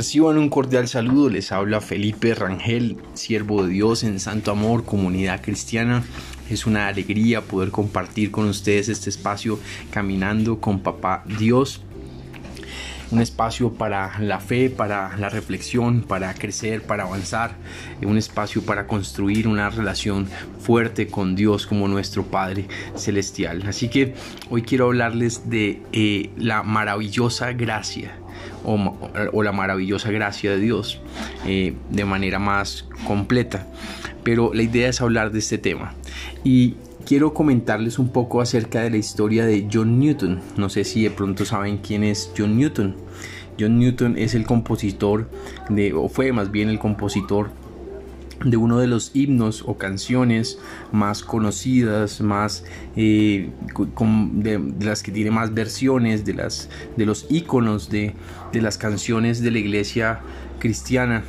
Reciban 0.00 0.38
un 0.38 0.48
cordial 0.48 0.88
saludo, 0.88 1.28
les 1.28 1.52
habla 1.52 1.82
Felipe 1.82 2.34
Rangel, 2.34 2.96
siervo 3.12 3.64
de 3.64 3.72
Dios 3.74 4.02
en 4.02 4.18
Santo 4.18 4.50
Amor, 4.50 4.86
comunidad 4.86 5.42
cristiana. 5.42 6.02
Es 6.48 6.64
una 6.64 6.88
alegría 6.88 7.42
poder 7.42 7.70
compartir 7.70 8.30
con 8.30 8.46
ustedes 8.48 8.88
este 8.88 9.10
espacio 9.10 9.60
caminando 9.90 10.58
con 10.58 10.80
Papá 10.80 11.22
Dios. 11.38 11.82
Un 13.10 13.20
espacio 13.20 13.74
para 13.74 14.18
la 14.20 14.40
fe, 14.40 14.70
para 14.70 15.18
la 15.18 15.28
reflexión, 15.28 16.00
para 16.00 16.32
crecer, 16.32 16.80
para 16.80 17.02
avanzar. 17.02 17.56
Un 18.00 18.16
espacio 18.16 18.62
para 18.62 18.86
construir 18.86 19.46
una 19.46 19.68
relación 19.68 20.28
fuerte 20.60 21.08
con 21.08 21.36
Dios 21.36 21.66
como 21.66 21.88
nuestro 21.88 22.24
Padre 22.24 22.68
Celestial. 22.96 23.64
Así 23.66 23.90
que 23.90 24.14
hoy 24.48 24.62
quiero 24.62 24.86
hablarles 24.86 25.50
de 25.50 25.82
eh, 25.92 26.30
la 26.38 26.62
maravillosa 26.62 27.52
gracia 27.52 28.19
o, 28.64 29.42
la 29.42 29.52
maravillosa 29.52 30.10
gracia 30.10 30.50
de 30.50 30.58
Dios 30.58 31.00
eh, 31.46 31.74
de 31.90 32.04
manera 32.04 32.38
más 32.38 32.86
completa. 33.06 33.66
Pero 34.22 34.52
la 34.52 34.62
idea 34.62 34.88
es 34.88 35.00
hablar 35.00 35.32
de 35.32 35.38
este 35.38 35.58
tema. 35.58 35.94
Y 36.44 36.74
quiero 37.06 37.34
comentarles 37.34 37.98
un 37.98 38.10
poco 38.10 38.40
acerca 38.40 38.82
de 38.82 38.90
la 38.90 38.96
historia 38.96 39.46
de 39.46 39.68
John 39.72 39.98
Newton. 39.98 40.40
No 40.56 40.68
sé 40.68 40.84
si 40.84 41.02
de 41.02 41.10
pronto 41.10 41.44
saben 41.44 41.78
quién 41.78 42.04
es 42.04 42.30
John 42.36 42.56
Newton. 42.56 42.96
John 43.58 43.78
Newton 43.78 44.16
es 44.16 44.34
el 44.34 44.46
compositor 44.46 45.28
de, 45.68 45.92
o 45.92 46.08
fue 46.08 46.32
más 46.32 46.50
bien 46.50 46.68
el 46.68 46.78
compositor 46.78 47.50
de 48.44 48.56
uno 48.56 48.78
de 48.78 48.86
los 48.86 49.10
himnos 49.14 49.62
o 49.66 49.76
canciones 49.76 50.58
más 50.92 51.22
conocidas, 51.22 52.20
más 52.20 52.64
eh, 52.96 53.50
de, 54.32 54.72
las 54.80 55.02
que 55.02 55.12
tiene 55.12 55.30
más 55.30 55.52
versiones, 55.52 56.24
de, 56.24 56.34
las, 56.34 56.68
de 56.96 57.06
los 57.06 57.26
iconos 57.28 57.90
de, 57.90 58.14
de 58.52 58.62
las 58.62 58.78
canciones 58.78 59.42
de 59.42 59.50
la 59.50 59.58
iglesia 59.58 60.20
cristiana 60.58 61.22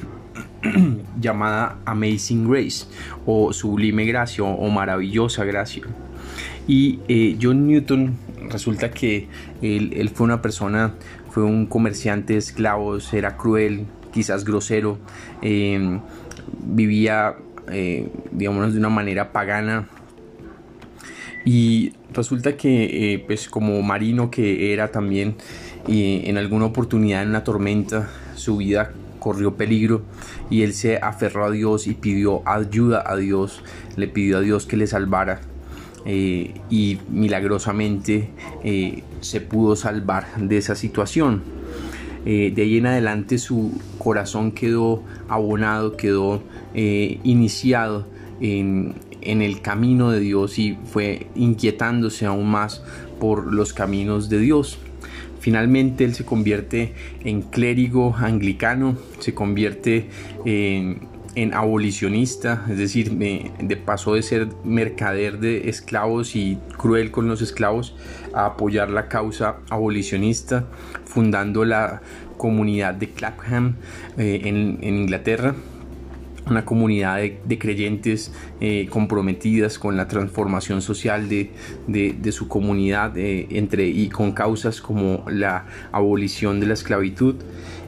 llamada 1.19 1.79
Amazing 1.85 2.49
Grace 2.49 2.85
o 3.25 3.51
Sublime 3.51 4.05
Gracia 4.05 4.43
o, 4.43 4.69
Maravillosa 4.69 5.43
Gracia. 5.43 5.83
Y 6.67 6.99
eh, 7.07 7.37
John 7.41 7.67
Newton 7.67 8.15
resulta 8.49 8.91
que 8.91 9.27
él, 9.61 9.93
él, 9.95 10.09
fue 10.09 10.25
una 10.25 10.41
persona, 10.41 10.93
fue 11.29 11.43
un 11.43 11.65
comerciante 11.65 12.33
de 12.33 12.39
esclavos, 12.39 13.13
era 13.13 13.35
cruel, 13.35 13.85
quizás 14.11 14.45
grosero. 14.45 14.99
Eh, 15.41 15.99
vivía, 16.63 17.35
eh, 17.71 18.09
digamos, 18.31 18.73
de 18.73 18.79
una 18.79 18.89
manera 18.89 19.31
pagana. 19.31 19.87
Y 21.45 21.93
resulta 22.13 22.55
que, 22.55 23.13
eh, 23.13 23.19
pues 23.25 23.49
como 23.49 23.81
marino 23.81 24.29
que 24.29 24.73
era 24.73 24.91
también, 24.91 25.35
en 25.87 26.37
alguna 26.37 26.65
oportunidad 26.65 27.23
en 27.23 27.29
una 27.29 27.43
tormenta, 27.43 28.09
su 28.35 28.57
vida 28.57 28.91
corrió 29.17 29.55
peligro 29.55 30.03
y 30.51 30.61
él 30.61 30.73
se 30.73 30.97
aferró 30.97 31.45
a 31.45 31.51
Dios 31.51 31.87
y 31.87 31.95
pidió 31.95 32.47
ayuda 32.47 33.03
a 33.05 33.15
Dios, 33.15 33.63
le 33.95 34.07
pidió 34.07 34.37
a 34.37 34.41
Dios 34.41 34.67
que 34.67 34.77
le 34.77 34.85
salvara. 34.85 35.41
Eh, 36.05 36.53
y 36.69 36.99
milagrosamente 37.09 38.29
se 39.21 39.41
pudo 39.41 39.75
salvar 39.75 40.27
de 40.37 40.57
esa 40.57 40.75
situación. 40.75 41.60
De 42.25 42.61
ahí 42.61 42.77
en 42.77 42.85
adelante 42.85 43.37
su 43.37 43.79
corazón 43.97 44.51
quedó 44.51 45.03
abonado, 45.27 45.97
quedó 45.97 46.43
eh, 46.73 47.19
iniciado 47.23 48.07
en, 48.39 48.95
el 49.21 49.61
camino 49.61 50.09
de 50.09 50.19
Dios 50.19 50.57
y 50.57 50.77
fue 50.85 51.27
inquietándose 51.35 52.25
aún 52.25 52.49
más 52.49 52.83
por 53.19 53.53
los 53.53 53.73
caminos 53.73 54.29
de 54.29 54.39
Dios. 54.39 54.79
Finalmente 55.39 56.05
él 56.05 56.15
se 56.15 56.25
convierte 56.25 56.93
en 57.23 57.41
clérigo 57.41 58.15
anglicano, 58.15 58.97
se 59.19 59.33
convierte 59.33 60.09
en, 60.45 61.01
abolicionista, 61.53 62.65
es 62.69 62.77
decir, 62.77 63.11
de, 63.11 63.77
pasó 63.77 64.15
de 64.15 64.21
ser 64.21 64.49
mercader 64.63 65.39
de 65.39 65.69
esclavos 65.69 66.35
y 66.35 66.57
cruel 66.77 67.11
con 67.11 67.27
los 67.27 67.41
esclavos 67.41 67.95
a 68.33 68.45
apoyar 68.45 68.89
la 68.89 69.07
causa 69.07 69.57
abolicionista, 69.69 70.65
fundando 71.05 71.65
la 71.65 72.01
comunidad 72.37 72.93
de 72.93 73.09
Clapham 73.09 73.75
eh, 74.17 74.41
en 74.45 74.83
Inglaterra 74.83 75.55
una 76.47 76.65
comunidad 76.65 77.17
de, 77.17 77.59
creyentes 77.59 78.33
eh, 78.59 78.87
comprometidas 78.89 79.77
con 79.77 79.95
la 79.97 80.07
transformación 80.07 80.81
social 80.81 81.29
de, 81.29 82.31
su 82.31 82.47
comunidad 82.47 83.17
eh, 83.17 83.47
entre, 83.51 83.87
y 83.87 84.09
con 84.09 84.31
causas 84.31 84.81
como 84.81 85.23
la 85.29 85.65
abolición 85.91 86.59
de 86.59 86.67
la 86.67 86.73
esclavitud. 86.73 87.35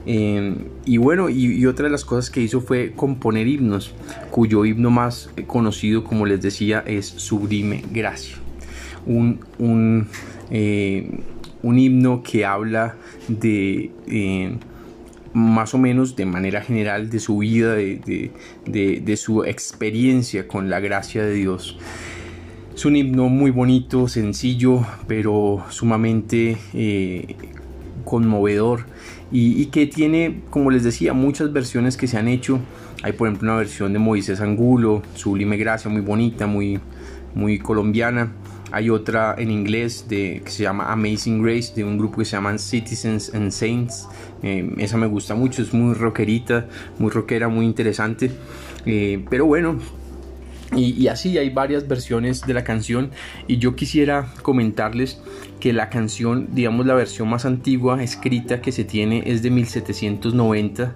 Eh, 0.05 0.55
y 0.85 0.97
bueno, 0.97 1.29
y, 1.29 1.65
otra 1.65 1.85
de 1.85 1.91
las 1.91 2.05
cosas 2.05 2.29
que 2.29 2.41
hizo 2.41 2.61
fue 2.61 2.91
componer 2.95 3.47
himnos, 3.47 3.93
cuyo 4.31 4.65
himno 4.65 4.91
más 4.91 5.29
conocido, 5.47 6.03
como 6.03 6.25
les 6.25 6.41
decía, 6.41 6.83
es 6.85 7.07
Sublime 7.07 7.83
Gracia. 7.91 8.37
Un, 9.05 10.07
himno 11.63 12.23
que 12.23 12.45
habla 12.45 12.95
de 13.27 13.91
más 15.33 15.73
o 15.73 15.77
menos 15.77 16.15
de 16.15 16.25
manera 16.25 16.61
general 16.61 17.09
de 17.09 17.19
su 17.19 17.39
vida, 17.39 17.75
de, 17.75 19.17
su 19.17 19.43
experiencia 19.43 20.47
con 20.47 20.69
la 20.69 20.79
gracia 20.79 21.23
de 21.23 21.33
Dios. 21.33 21.77
Es 22.75 22.85
un 22.85 22.95
himno 22.95 23.29
muy 23.29 23.51
bonito, 23.51 24.07
sencillo, 24.07 24.85
pero 25.07 25.63
sumamente 25.69 26.57
eh, 26.73 27.35
conmovedor 28.03 28.85
y, 29.35 29.65
que 29.67 29.87
tiene, 29.87 30.41
como 30.51 30.69
les 30.69 30.83
decía, 30.83 31.13
muchas 31.13 31.51
versiones 31.51 31.97
que 31.97 32.07
se 32.07 32.17
han 32.17 32.27
hecho. 32.27 32.59
Hay 33.01 33.13
por 33.13 33.27
ejemplo 33.27 33.49
una 33.49 33.57
versión 33.57 33.91
de 33.91 33.99
Moisés 33.99 34.39
Angulo, 34.41 35.01
Sublime 35.15 35.57
Gracia, 35.57 35.89
muy 35.89 36.01
bonita, 36.01 36.45
muy, 36.45 36.79
muy 37.33 37.57
colombiana. 37.57 38.31
Hay 38.73 38.89
otra 38.89 39.35
en 39.37 39.51
inglés 39.51 40.07
de, 40.09 40.41
que 40.43 40.49
se 40.49 40.63
llama 40.63 40.91
Amazing 40.91 41.43
Grace, 41.43 41.75
de 41.75 41.83
un 41.83 41.95
grupo 41.95 42.17
que 42.17 42.25
se 42.25 42.31
llaman 42.31 42.57
Citizens 42.57 43.31
and 43.35 43.51
Saints. 43.51 44.07
Eh, 44.41 44.67
esa 44.79 44.97
me 44.97 45.05
gusta 45.05 45.35
mucho, 45.35 45.61
es 45.61 45.75
muy 45.75 45.93
rockerita, 45.93 46.65
muy 46.97 47.11
rockera, 47.11 47.49
muy 47.49 47.67
interesante. 47.67 48.31
Eh, 48.87 49.23
pero 49.29 49.45
bueno, 49.45 49.77
y, 50.75 51.07
así 51.07 51.37
hay 51.37 51.49
varias 51.49 51.87
versiones 51.87 52.41
de 52.41 52.53
la 52.53 52.63
canción 52.63 53.11
y 53.47 53.57
yo 53.57 53.75
quisiera 53.75 54.27
comentarles 54.41 55.21
que 55.59 55.73
la 55.73 55.89
canción, 55.89 56.49
digamos 56.51 56.85
la 56.85 56.93
versión 56.93 57.29
más 57.29 57.45
antigua 57.45 58.03
escrita 58.03 58.61
que 58.61 58.71
se 58.71 58.83
tiene 58.83 59.23
es 59.25 59.41
de 59.41 59.49
1790 59.49 60.93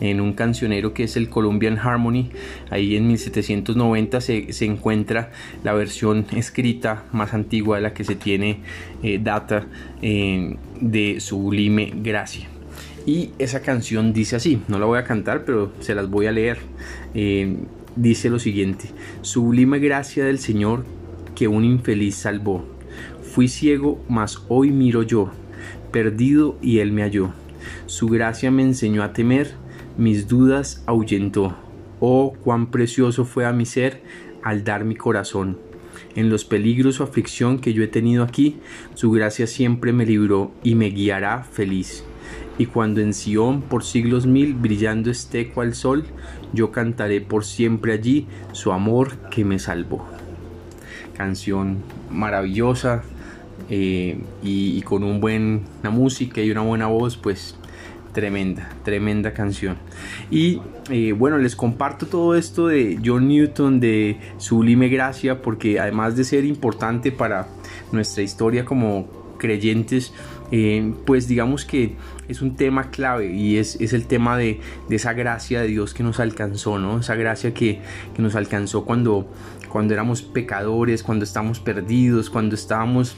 en 0.00 0.20
un 0.20 0.32
cancionero 0.32 0.92
que 0.92 1.04
es 1.04 1.16
el 1.16 1.28
Colombian 1.28 1.78
Harmony. 1.78 2.30
Ahí 2.70 2.96
en 2.96 3.06
1790 3.06 4.20
se, 4.20 4.52
se 4.52 4.64
encuentra 4.64 5.32
la 5.64 5.72
versión 5.72 6.26
escrita 6.36 7.04
más 7.12 7.32
antigua 7.34 7.76
de 7.76 7.82
la 7.82 7.94
que 7.94 8.04
se 8.04 8.14
tiene 8.14 8.60
eh, 9.02 9.18
data 9.22 9.66
eh, 10.02 10.56
de 10.80 11.20
Sublime 11.20 11.92
Gracia. 11.96 12.48
Y 13.06 13.30
esa 13.38 13.60
canción 13.62 14.12
dice 14.12 14.36
así, 14.36 14.62
no 14.68 14.78
la 14.78 14.86
voy 14.86 14.98
a 14.98 15.04
cantar, 15.04 15.44
pero 15.44 15.72
se 15.80 15.94
las 15.94 16.08
voy 16.08 16.26
a 16.26 16.32
leer. 16.32 16.58
Eh, 17.14 17.56
dice 17.96 18.30
lo 18.30 18.38
siguiente, 18.38 18.86
sublime 19.22 19.78
gracia 19.78 20.24
del 20.24 20.38
Señor 20.38 20.84
que 21.34 21.48
un 21.48 21.64
infeliz 21.64 22.16
salvó. 22.16 22.64
Fui 23.22 23.48
ciego, 23.48 24.02
mas 24.08 24.42
hoy 24.48 24.70
miro 24.70 25.02
yo, 25.02 25.30
perdido 25.92 26.56
y 26.60 26.78
él 26.78 26.92
me 26.92 27.02
halló. 27.02 27.30
Su 27.86 28.08
gracia 28.08 28.50
me 28.50 28.62
enseñó 28.62 29.02
a 29.02 29.12
temer, 29.12 29.54
mis 29.96 30.28
dudas 30.28 30.82
ahuyentó. 30.86 31.56
Oh, 32.00 32.34
cuán 32.42 32.70
precioso 32.70 33.24
fue 33.24 33.46
a 33.46 33.52
mi 33.52 33.66
ser 33.66 34.02
al 34.42 34.64
dar 34.64 34.84
mi 34.84 34.96
corazón. 34.96 35.58
En 36.16 36.28
los 36.28 36.44
peligros 36.44 37.00
o 37.00 37.04
aflicción 37.04 37.58
que 37.58 37.72
yo 37.72 37.82
he 37.82 37.88
tenido 37.88 38.24
aquí, 38.24 38.56
su 38.94 39.10
gracia 39.10 39.46
siempre 39.46 39.92
me 39.92 40.06
libró 40.06 40.52
y 40.64 40.74
me 40.74 40.86
guiará 40.86 41.44
feliz. 41.44 42.04
Y 42.58 42.66
cuando 42.66 43.00
en 43.00 43.14
Sión 43.14 43.62
por 43.62 43.84
siglos 43.84 44.26
mil 44.26 44.54
brillando 44.54 45.10
esté 45.10 45.48
cual 45.48 45.74
sol, 45.74 46.04
yo 46.52 46.72
cantaré 46.72 47.20
por 47.20 47.44
siempre 47.44 47.92
allí 47.92 48.26
su 48.52 48.72
amor 48.72 49.16
que 49.30 49.44
me 49.44 49.58
salvó. 49.58 50.06
Canción 51.16 51.78
maravillosa 52.10 53.02
eh, 53.68 54.18
y, 54.42 54.82
con 54.82 55.04
un 55.04 55.20
buen, 55.20 55.62
música 55.90 56.40
y 56.42 56.50
una 56.50 56.62
buena 56.62 56.88
voz, 56.88 57.16
pues 57.16 57.56
tremenda, 58.12 58.70
tremenda 58.84 59.32
canción. 59.32 59.76
Y 60.30 60.60
eh, 60.90 61.12
bueno, 61.12 61.38
les 61.38 61.56
comparto 61.56 62.06
todo 62.06 62.34
esto 62.34 62.68
de 62.68 62.98
John 63.04 63.28
Newton, 63.28 63.80
de 63.80 64.18
Sublime 64.38 64.88
Gracia, 64.88 65.42
porque 65.42 65.80
además 65.80 66.16
de 66.16 66.24
ser 66.24 66.44
importante 66.44 67.12
para 67.12 67.48
nuestra 67.92 68.22
historia 68.22 68.64
como 68.64 69.20
creyentes, 69.38 70.12
eh, 70.52 70.94
pues 71.06 71.28
digamos 71.28 71.64
que 71.64 71.96
es 72.28 72.42
un 72.42 72.56
tema 72.56 72.90
clave 72.90 73.32
y 73.32 73.56
es, 73.56 73.76
el 73.80 74.06
tema 74.06 74.36
de, 74.36 74.60
esa 74.88 75.12
gracia 75.12 75.62
de 75.62 75.68
Dios 75.68 75.94
que 75.94 76.02
nos 76.02 76.20
alcanzó, 76.20 76.78
¿no? 76.78 77.00
Esa 77.00 77.16
gracia 77.16 77.52
que, 77.52 77.80
nos 78.18 78.36
alcanzó 78.36 78.84
cuando, 78.84 79.32
cuando 79.68 79.94
éramos 79.94 80.22
pecadores, 80.22 81.02
cuando 81.02 81.24
estábamos 81.24 81.58
perdidos, 81.58 82.30
cuando 82.30 82.54
estábamos 82.54 83.16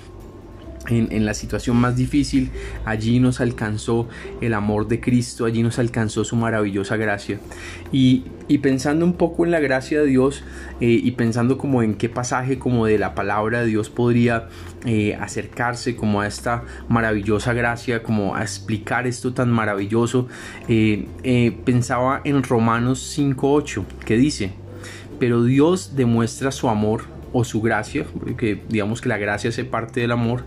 en, 0.88 1.24
la 1.24 1.34
situación 1.34 1.76
más 1.76 1.96
difícil, 1.96 2.50
allí 2.84 3.20
nos 3.20 3.40
alcanzó 3.40 4.08
el 4.40 4.54
amor 4.54 4.88
de 4.88 5.00
Cristo, 5.00 5.44
allí 5.44 5.62
nos 5.62 5.78
alcanzó 5.78 6.24
su 6.24 6.36
maravillosa 6.36 6.96
gracia. 6.96 7.38
Y, 7.92 8.24
pensando 8.62 9.04
un 9.06 9.14
poco 9.14 9.44
en 9.44 9.50
la 9.50 9.60
gracia 9.60 10.00
de 10.00 10.06
Dios 10.06 10.44
eh, 10.80 10.86
y 10.86 11.12
pensando 11.12 11.56
como 11.56 11.82
en 11.82 11.94
qué 11.94 12.10
pasaje 12.10 12.58
como 12.58 12.84
de 12.86 12.98
la 12.98 13.14
palabra 13.14 13.62
de 13.62 13.66
Dios 13.66 13.88
podría 13.88 14.48
eh, 14.84 15.16
acercarse 15.18 15.96
como 15.96 16.20
a 16.20 16.26
esta 16.26 16.62
maravillosa 16.88 17.54
gracia, 17.54 18.02
como 18.02 18.36
a 18.36 18.42
explicar 18.42 19.06
esto 19.06 19.32
tan 19.32 19.50
maravilloso, 19.50 20.28
eh, 20.68 21.56
pensaba 21.64 22.20
en 22.24 22.42
Romanos 22.42 23.16
5.8, 23.18 23.84
que 24.04 24.16
dice, 24.16 24.52
pero 25.18 25.42
Dios 25.44 25.96
demuestra 25.96 26.52
su 26.52 26.68
amor 26.68 27.11
o 27.32 27.44
su 27.44 27.60
gracia, 27.60 28.06
porque 28.18 28.62
digamos 28.68 29.00
que 29.00 29.08
la 29.08 29.18
gracia 29.18 29.50
hace 29.50 29.64
parte 29.64 30.00
del 30.00 30.12
amor, 30.12 30.44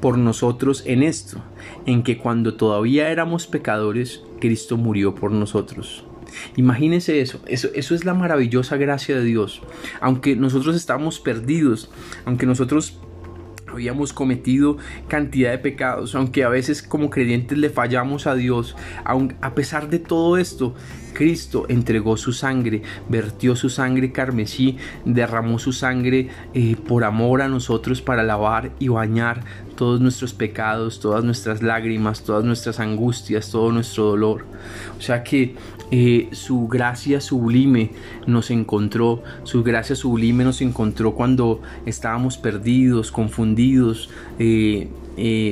por 0.00 0.18
nosotros 0.18 0.82
en 0.86 1.02
esto, 1.02 1.42
en 1.86 2.02
que 2.02 2.18
cuando 2.18 2.54
todavía 2.54 3.10
éramos 3.10 3.46
pecadores, 3.46 4.22
Cristo 4.40 4.76
murió 4.76 5.14
por 5.14 5.30
nosotros. 5.30 6.04
Imagínense 6.56 7.20
eso, 7.20 7.40
eso, 7.46 7.68
eso 7.74 7.94
es 7.94 8.04
la 8.04 8.14
maravillosa 8.14 8.76
gracia 8.76 9.16
de 9.16 9.24
Dios. 9.24 9.62
Aunque 10.00 10.34
nosotros 10.34 10.74
estamos 10.74 11.20
perdidos, 11.20 11.90
aunque 12.24 12.46
nosotros 12.46 12.98
habíamos 13.72 14.12
cometido 14.12 14.76
cantidad 15.08 15.50
de 15.50 15.58
pecados, 15.58 16.14
aunque 16.14 16.44
a 16.44 16.48
veces 16.48 16.82
como 16.82 17.10
creyentes 17.10 17.58
le 17.58 17.70
fallamos 17.70 18.26
a 18.26 18.34
Dios, 18.34 18.76
aun, 19.04 19.34
a 19.40 19.54
pesar 19.54 19.88
de 19.88 19.98
todo 19.98 20.36
esto, 20.36 20.74
Cristo 21.12 21.66
entregó 21.68 22.16
su 22.16 22.32
sangre, 22.32 22.82
vertió 23.08 23.54
su 23.56 23.68
sangre 23.68 24.12
carmesí, 24.12 24.78
derramó 25.04 25.58
su 25.58 25.72
sangre 25.72 26.28
eh, 26.54 26.76
por 26.76 27.04
amor 27.04 27.42
a 27.42 27.48
nosotros 27.48 28.00
para 28.00 28.22
lavar 28.22 28.72
y 28.78 28.88
bañar 28.88 29.44
todos 29.76 30.00
nuestros 30.00 30.32
pecados, 30.32 31.00
todas 31.00 31.24
nuestras 31.24 31.62
lágrimas, 31.62 32.24
todas 32.24 32.44
nuestras 32.44 32.80
angustias, 32.80 33.50
todo 33.50 33.72
nuestro 33.72 34.04
dolor. 34.04 34.44
O 34.98 35.00
sea 35.00 35.22
que 35.22 35.54
eh, 35.90 36.28
su 36.32 36.68
gracia 36.68 37.20
sublime 37.20 37.90
nos 38.26 38.50
encontró, 38.50 39.22
su 39.44 39.62
gracia 39.62 39.96
sublime 39.96 40.44
nos 40.44 40.60
encontró 40.60 41.14
cuando 41.14 41.60
estábamos 41.86 42.38
perdidos, 42.38 43.10
confundidos, 43.10 44.10
eh, 44.38 44.88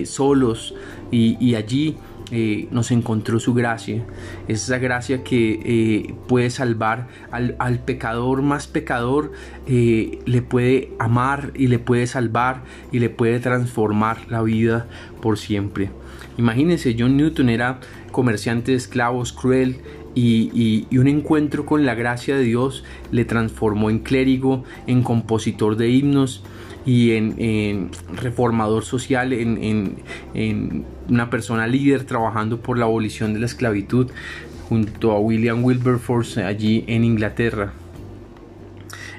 solos 0.07 0.75
y 1.11 1.55
allí 1.55 1.97
eh, 2.33 2.69
nos 2.71 2.93
encontró 2.93 3.41
su 3.41 3.55
gracia. 3.55 4.05
Esa 4.47 4.79
gracia 4.79 5.25
que 5.25 5.61
eh, 5.65 6.15
puede 6.29 6.51
salvar 6.51 7.09
al, 7.33 7.81
pecador 7.81 8.43
más 8.43 8.69
pecador, 8.69 9.33
eh, 9.67 10.21
le 10.27 10.41
puede 10.41 10.93
amar 11.01 11.51
y 11.57 11.67
le 11.67 11.81
puede 11.81 12.07
salvar 12.07 12.63
y 12.93 13.01
le 13.01 13.11
puede 13.11 13.41
transformar 13.41 14.19
la 14.29 14.43
vida 14.43 14.87
por 15.21 15.39
siempre. 15.39 15.91
Imagínense, 16.39 16.95
John 16.97 17.17
Newton 17.17 17.49
era 17.49 17.81
comerciante 18.13 18.73
de 18.73 18.77
esclavos 18.77 19.33
cruel 19.33 19.81
y, 20.15 20.87
un 20.97 21.09
encuentro 21.09 21.67
con 21.67 21.87
la 21.87 21.95
gracia 21.95 22.37
de 22.37 22.43
Dios 22.43 22.85
le 23.11 23.25
transformó 23.25 23.91
en 23.91 24.01
clérigo, 24.01 24.65
en 24.87 25.03
compositor 25.03 25.77
de 25.77 25.91
himnos 25.91 26.43
y 26.85 27.13
en, 27.13 27.91
reformador 28.15 28.85
social, 28.85 29.33
en, 29.33 29.97
una 31.09 31.31
persona 31.31 31.67
líder 31.67 32.05
trabajando 32.05 32.61
por 32.61 32.79
la 32.79 32.87
abolición 32.87 33.35
de 33.35 33.41
la 33.41 33.47
esclavitud 33.47 34.11
junto 34.69 35.13
a 35.13 35.19
William 35.19 35.65
Wilberforce 35.65 36.45
allí 36.45 36.85
en 36.87 37.05
Inglaterra. 37.05 37.73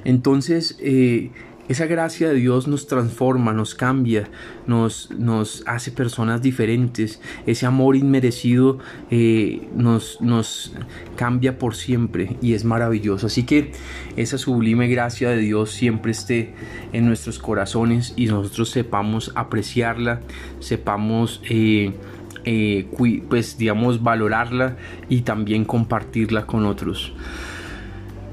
Entonces, 0.03 0.77
eh, 0.81 1.31
esa 1.69 1.85
gracia 1.85 2.29
de 2.29 2.35
Dios 2.35 2.67
nos 2.67 2.87
transforma, 2.87 3.53
nos 3.53 3.75
cambia, 3.75 4.29
nos, 4.67 5.09
nos 5.11 5.63
hace 5.67 5.91
personas 5.91 6.41
diferentes. 6.41 7.21
Ese 7.45 7.65
amor 7.65 7.95
inmerecido 7.95 8.79
eh, 9.09 9.67
nos, 9.75 10.19
nos 10.21 10.73
cambia 11.15 11.57
por 11.57 11.75
siempre 11.75 12.37
y 12.41 12.53
es 12.53 12.65
maravilloso. 12.65 13.27
Así 13.27 13.43
que 13.43 13.71
esa 14.17 14.37
sublime 14.37 14.87
gracia 14.87 15.29
de 15.29 15.37
Dios 15.37 15.71
siempre 15.71 16.11
esté 16.11 16.53
en 16.93 17.05
nuestros 17.05 17.39
corazones 17.39 18.13
y 18.15 18.25
nosotros 18.27 18.69
sepamos 18.69 19.31
apreciarla, 19.35 20.21
sepamos... 20.59 21.41
Eh, 21.49 21.93
eh, 22.43 22.87
pues 23.29 23.59
digamos 23.59 24.01
valorarla 24.01 24.75
y 25.09 25.21
también 25.21 25.63
compartirla 25.63 26.47
con 26.47 26.65
otros. 26.65 27.13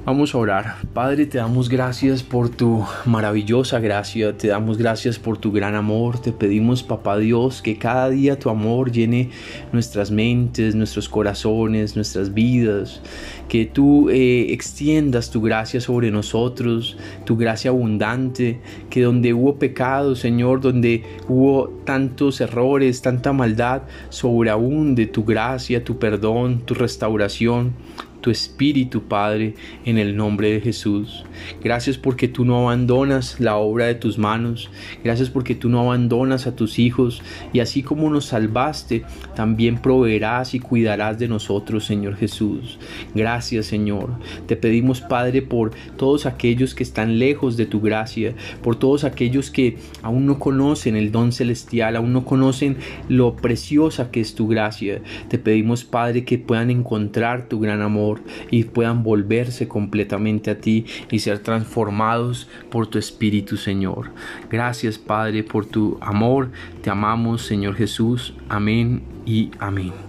Vamos 0.08 0.34
a 0.34 0.38
orar. 0.38 0.76
Padre, 0.94 1.26
te 1.26 1.36
damos 1.36 1.68
gracias 1.68 2.22
por 2.22 2.48
tu 2.48 2.82
maravillosa 3.04 3.78
gracia, 3.78 4.34
te 4.34 4.48
damos 4.48 4.78
gracias 4.78 5.18
por 5.18 5.36
tu 5.36 5.52
gran 5.52 5.74
amor, 5.74 6.18
te 6.18 6.32
pedimos, 6.32 6.82
papá 6.82 7.18
Dios, 7.18 7.60
que 7.60 7.76
cada 7.76 8.08
día 8.08 8.38
tu 8.38 8.48
amor 8.48 8.90
llene 8.90 9.28
nuestras 9.70 10.10
mentes, 10.10 10.74
nuestros 10.74 11.10
corazones, 11.10 11.94
nuestras 11.94 12.32
vidas, 12.32 13.02
que 13.50 13.66
tú 13.66 14.08
eh, 14.08 14.50
extiendas 14.50 15.28
tu 15.28 15.42
gracia 15.42 15.78
sobre 15.78 16.10
nosotros, 16.10 16.96
tu 17.26 17.36
gracia 17.36 17.70
abundante, 17.70 18.62
que 18.88 19.02
donde 19.02 19.34
hubo 19.34 19.58
pecado, 19.58 20.16
Señor, 20.16 20.62
donde 20.62 21.02
hubo 21.28 21.68
tantos 21.84 22.40
errores, 22.40 23.02
tanta 23.02 23.34
maldad, 23.34 23.82
sobreabunde 24.08 25.04
tu 25.04 25.26
gracia, 25.26 25.84
tu 25.84 25.98
perdón, 25.98 26.62
tu 26.64 26.72
restauración 26.72 27.74
tu 28.20 28.30
espíritu, 28.30 29.02
Padre, 29.02 29.54
en 29.84 29.98
el 29.98 30.16
nombre 30.16 30.50
de 30.52 30.60
Jesús. 30.60 31.24
Gracias 31.62 31.98
porque 31.98 32.28
tú 32.28 32.44
no 32.44 32.58
abandonas 32.58 33.38
la 33.40 33.56
obra 33.56 33.86
de 33.86 33.94
tus 33.94 34.18
manos. 34.18 34.70
Gracias 35.04 35.30
porque 35.30 35.54
tú 35.54 35.68
no 35.68 35.80
abandonas 35.80 36.46
a 36.46 36.56
tus 36.56 36.78
hijos. 36.78 37.22
Y 37.52 37.60
así 37.60 37.82
como 37.82 38.10
nos 38.10 38.26
salvaste, 38.26 39.04
también 39.34 39.80
proveerás 39.80 40.54
y 40.54 40.60
cuidarás 40.60 41.18
de 41.18 41.28
nosotros, 41.28 41.84
Señor 41.84 42.16
Jesús. 42.16 42.78
Gracias, 43.14 43.66
Señor. 43.66 44.10
Te 44.46 44.56
pedimos, 44.56 45.00
Padre, 45.00 45.42
por 45.42 45.72
todos 45.96 46.26
aquellos 46.26 46.74
que 46.74 46.82
están 46.82 47.18
lejos 47.18 47.56
de 47.56 47.66
tu 47.66 47.80
gracia, 47.80 48.34
por 48.62 48.76
todos 48.76 49.04
aquellos 49.04 49.50
que 49.50 49.78
aún 50.02 50.26
no 50.26 50.38
conocen 50.38 50.96
el 50.96 51.12
don 51.12 51.32
celestial, 51.32 51.96
aún 51.96 52.12
no 52.12 52.24
conocen 52.24 52.78
lo 53.08 53.36
preciosa 53.36 54.10
que 54.10 54.20
es 54.20 54.34
tu 54.34 54.48
gracia. 54.48 55.00
Te 55.28 55.38
pedimos, 55.38 55.84
Padre, 55.84 56.24
que 56.24 56.38
puedan 56.38 56.70
encontrar 56.70 57.48
tu 57.48 57.60
gran 57.60 57.82
amor 57.82 58.07
y 58.50 58.64
puedan 58.64 59.02
volverse 59.02 59.68
completamente 59.68 60.50
a 60.50 60.58
ti 60.58 60.86
y 61.10 61.18
ser 61.18 61.40
transformados 61.40 62.48
por 62.70 62.86
tu 62.86 62.98
Espíritu, 62.98 63.56
Señor. 63.56 64.10
Gracias, 64.50 64.98
Padre, 64.98 65.42
por 65.42 65.66
tu 65.66 65.98
amor. 66.00 66.50
Te 66.82 66.90
amamos, 66.90 67.42
Señor 67.42 67.74
Jesús. 67.74 68.34
Amén 68.48 69.02
y 69.26 69.50
amén. 69.58 70.07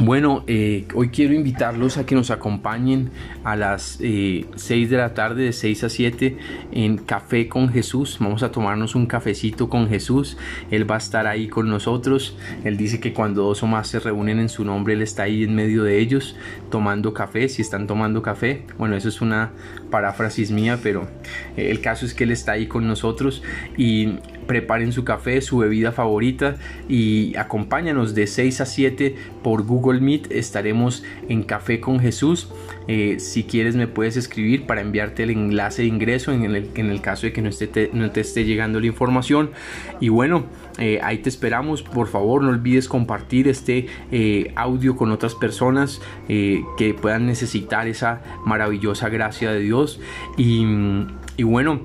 Bueno, 0.00 0.44
eh, 0.46 0.86
hoy 0.94 1.08
quiero 1.08 1.32
invitarlos 1.32 1.96
a 1.96 2.04
que 2.04 2.14
nos 2.14 2.30
acompañen 2.30 3.10
a 3.44 3.56
las 3.56 3.98
6 3.98 4.02
eh, 4.02 4.86
de 4.86 4.96
la 4.96 5.14
tarde, 5.14 5.44
de 5.44 5.52
6 5.54 5.84
a 5.84 5.88
7, 5.88 6.36
en 6.72 6.98
Café 6.98 7.48
con 7.48 7.70
Jesús. 7.70 8.18
Vamos 8.20 8.42
a 8.42 8.50
tomarnos 8.50 8.94
un 8.94 9.06
cafecito 9.06 9.70
con 9.70 9.88
Jesús. 9.88 10.36
Él 10.70 10.90
va 10.90 10.96
a 10.96 10.98
estar 10.98 11.26
ahí 11.26 11.48
con 11.48 11.70
nosotros. 11.70 12.36
Él 12.62 12.76
dice 12.76 13.00
que 13.00 13.14
cuando 13.14 13.44
dos 13.44 13.62
o 13.62 13.66
más 13.66 13.88
se 13.88 13.98
reúnen 13.98 14.38
en 14.38 14.50
su 14.50 14.66
nombre, 14.66 14.92
Él 14.92 15.00
está 15.00 15.22
ahí 15.22 15.44
en 15.44 15.54
medio 15.54 15.82
de 15.82 15.98
ellos, 15.98 16.36
tomando 16.70 17.14
café. 17.14 17.48
Si 17.48 17.62
están 17.62 17.86
tomando 17.86 18.20
café, 18.20 18.66
bueno, 18.76 18.96
eso 18.96 19.08
es 19.08 19.22
una 19.22 19.52
paráfrasis 19.90 20.50
mía, 20.50 20.78
pero 20.82 21.08
eh, 21.56 21.70
el 21.70 21.80
caso 21.80 22.04
es 22.04 22.12
que 22.12 22.24
Él 22.24 22.32
está 22.32 22.52
ahí 22.52 22.66
con 22.66 22.86
nosotros 22.86 23.42
y 23.78 24.18
preparen 24.46 24.92
su 24.92 25.04
café, 25.04 25.40
su 25.40 25.58
bebida 25.58 25.92
favorita 25.92 26.56
y 26.88 27.36
acompáñanos 27.36 28.14
de 28.14 28.26
6 28.26 28.60
a 28.60 28.66
7 28.66 29.14
por 29.42 29.64
Google 29.64 30.00
Meet. 30.00 30.30
Estaremos 30.30 31.04
en 31.28 31.42
Café 31.42 31.80
con 31.80 32.00
Jesús. 32.00 32.48
Eh, 32.88 33.16
si 33.18 33.44
quieres 33.44 33.74
me 33.74 33.88
puedes 33.88 34.16
escribir 34.16 34.66
para 34.66 34.80
enviarte 34.80 35.24
el 35.24 35.30
enlace 35.30 35.82
de 35.82 35.88
ingreso 35.88 36.32
en 36.32 36.44
el, 36.54 37.00
caso 37.00 37.26
de 37.26 37.32
que 37.32 37.42
no, 37.42 37.48
esté, 37.48 37.66
te, 37.66 37.90
no 37.92 38.10
te 38.10 38.20
esté 38.20 38.44
llegando 38.44 38.80
la 38.80 38.86
información. 38.86 39.50
Y 40.00 40.08
bueno, 40.08 40.46
eh, 40.78 41.00
ahí 41.02 41.18
te 41.18 41.28
esperamos. 41.28 41.82
Por 41.82 42.08
favor, 42.08 42.42
no 42.42 42.50
olvides 42.50 42.88
compartir 42.88 43.48
este 43.48 43.86
eh, 44.12 44.52
audio 44.56 44.96
con 44.96 45.10
otras 45.10 45.34
personas 45.34 46.00
que 46.28 46.94
puedan 47.00 47.26
necesitar 47.26 47.86
esa 47.88 48.22
maravillosa 48.44 49.08
gracia 49.08 49.52
de 49.52 49.60
Dios. 49.60 50.00
Y 50.36 51.42
bueno, 51.42 51.82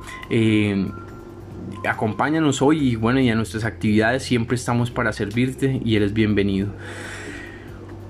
acompáñanos 1.87 2.61
hoy 2.61 2.89
y 2.89 2.95
bueno, 2.95 3.19
y 3.19 3.29
a 3.29 3.35
nuestras 3.35 3.65
actividades 3.65 4.23
siempre 4.23 4.55
estamos 4.55 4.91
para 4.91 5.13
servirte 5.13 5.81
y 5.83 5.95
eres 5.95 6.13
bienvenido. 6.13 6.69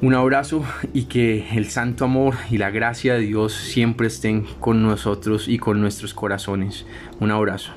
Un 0.02 0.16
abrazo 0.16 0.66
y 0.94 1.04
que 1.04 1.48
el 1.56 1.70
santo 1.70 2.06
amor 2.06 2.36
y 2.50 2.58
la 2.58 2.72
gracia 2.72 3.14
de 3.14 3.20
Dios 3.20 3.54
siempre 3.54 4.08
estén 4.08 4.46
con 4.60 4.82
nosotros 4.82 5.48
y 5.48 5.60
con 5.60 5.80
nuestros 5.80 6.16
corazones. 6.16 6.88
Un 7.20 7.30
abrazo. 7.30 7.72